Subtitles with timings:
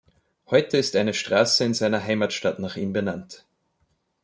[0.47, 3.45] Heute ist eine Straße in seiner Heimatstadt nach ihm benannt.